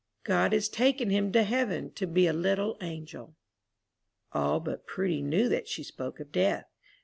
God 0.23 0.51
has 0.51 0.67
taken 0.67 1.11
him 1.11 1.31
to 1.33 1.43
heaven 1.43 1.91
to 1.91 2.07
be 2.07 2.25
a 2.25 2.33
little 2.33 2.75
angel." 2.81 3.35
All 4.33 4.59
but 4.59 4.87
Prudy 4.87 5.21
knew 5.21 5.47
that 5.49 5.67
she 5.67 5.83
spoke 5.83 6.19
of 6.19 6.31
death. 6.31 6.65